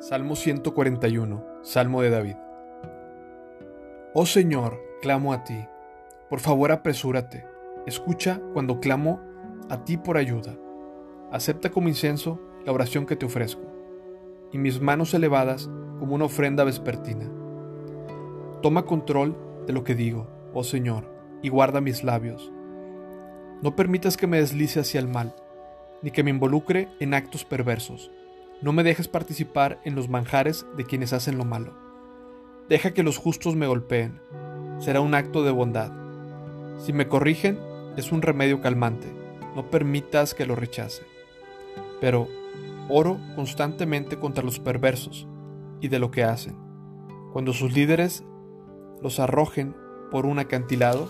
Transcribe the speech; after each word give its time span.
Salmo 0.00 0.36
141, 0.36 1.44
Salmo 1.62 2.02
de 2.02 2.10
David. 2.10 2.36
Oh 4.14 4.26
Señor, 4.26 4.80
clamo 5.02 5.32
a 5.32 5.42
ti. 5.42 5.66
Por 6.30 6.38
favor, 6.38 6.70
apresúrate. 6.70 7.44
Escucha 7.84 8.40
cuando 8.52 8.78
clamo 8.78 9.20
a 9.68 9.82
ti 9.82 9.96
por 9.96 10.16
ayuda. 10.16 10.56
Acepta 11.32 11.70
como 11.70 11.88
incenso 11.88 12.40
la 12.64 12.70
oración 12.70 13.06
que 13.06 13.16
te 13.16 13.26
ofrezco, 13.26 13.62
y 14.52 14.58
mis 14.58 14.80
manos 14.80 15.14
elevadas 15.14 15.68
como 15.98 16.14
una 16.14 16.26
ofrenda 16.26 16.62
vespertina. 16.62 17.28
Toma 18.62 18.84
control 18.84 19.36
de 19.66 19.72
lo 19.72 19.82
que 19.82 19.96
digo, 19.96 20.28
oh 20.54 20.62
Señor, 20.62 21.12
y 21.42 21.48
guarda 21.48 21.80
mis 21.80 22.04
labios. 22.04 22.52
No 23.62 23.74
permitas 23.74 24.16
que 24.16 24.28
me 24.28 24.38
deslice 24.38 24.78
hacia 24.78 25.00
el 25.00 25.08
mal, 25.08 25.34
ni 26.02 26.12
que 26.12 26.22
me 26.22 26.30
involucre 26.30 26.88
en 27.00 27.14
actos 27.14 27.44
perversos 27.44 28.12
no 28.60 28.72
me 28.72 28.82
dejes 28.82 29.06
participar 29.06 29.80
en 29.84 29.94
los 29.94 30.08
manjares 30.08 30.66
de 30.76 30.84
quienes 30.84 31.12
hacen 31.12 31.38
lo 31.38 31.44
malo. 31.44 31.74
Deja 32.68 32.92
que 32.92 33.02
los 33.04 33.16
justos 33.16 33.54
me 33.54 33.66
golpeen. 33.66 34.20
Será 34.78 35.00
un 35.00 35.14
acto 35.14 35.44
de 35.44 35.52
bondad. 35.52 35.92
Si 36.78 36.92
me 36.92 37.08
corrigen, 37.08 37.58
es 37.96 38.10
un 38.10 38.20
remedio 38.20 38.60
calmante. 38.60 39.06
No 39.54 39.70
permitas 39.70 40.34
que 40.34 40.44
lo 40.44 40.56
rechace. 40.56 41.02
Pero 42.00 42.28
oro 42.88 43.18
constantemente 43.36 44.18
contra 44.18 44.44
los 44.44 44.58
perversos 44.58 45.26
y 45.80 45.88
de 45.88 45.98
lo 45.98 46.10
que 46.10 46.24
hacen. 46.24 46.56
Cuando 47.32 47.52
sus 47.52 47.72
líderes 47.72 48.24
los 49.00 49.20
arrojen 49.20 49.76
por 50.10 50.26
un 50.26 50.38
acantilado, 50.38 51.08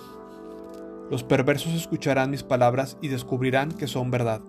los 1.11 1.25
perversos 1.25 1.73
escucharán 1.73 2.31
mis 2.31 2.43
palabras 2.43 2.99
y 3.01 3.09
descubrirán 3.09 3.73
que 3.73 3.87
son 3.87 4.11
verdad. 4.11 4.43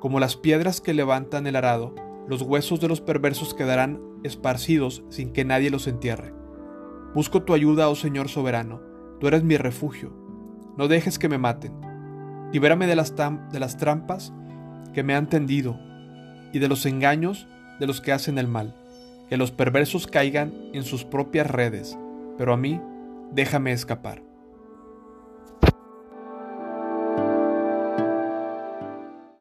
Como 0.00 0.18
las 0.18 0.36
piedras 0.36 0.80
que 0.80 0.94
levantan 0.94 1.46
el 1.46 1.56
arado, 1.56 1.94
los 2.28 2.42
huesos 2.42 2.80
de 2.80 2.88
los 2.88 3.00
perversos 3.00 3.54
quedarán 3.54 4.00
esparcidos 4.22 5.04
sin 5.08 5.32
que 5.32 5.44
nadie 5.44 5.70
los 5.70 5.86
entierre. 5.86 6.32
Busco 7.14 7.42
tu 7.42 7.54
ayuda, 7.54 7.88
oh 7.88 7.94
Señor 7.94 8.28
soberano, 8.28 8.80
tú 9.20 9.28
eres 9.28 9.44
mi 9.44 9.56
refugio. 9.56 10.12
No 10.76 10.88
dejes 10.88 11.18
que 11.18 11.28
me 11.28 11.38
maten. 11.38 11.72
Libérame 12.52 12.86
de 12.86 12.96
las, 12.96 13.14
de 13.16 13.60
las 13.60 13.76
trampas 13.76 14.32
que 14.94 15.02
me 15.02 15.14
han 15.14 15.28
tendido 15.28 15.78
y 16.52 16.58
de 16.58 16.68
los 16.68 16.86
engaños 16.86 17.48
de 17.80 17.86
los 17.86 18.00
que 18.00 18.12
hacen 18.12 18.38
el 18.38 18.48
mal. 18.48 18.76
Que 19.28 19.36
los 19.36 19.50
perversos 19.50 20.06
caigan 20.06 20.52
en 20.72 20.82
sus 20.82 21.04
propias 21.04 21.50
redes, 21.50 21.98
pero 22.38 22.52
a 22.52 22.56
mí 22.56 22.80
déjame 23.32 23.72
escapar. 23.72 24.22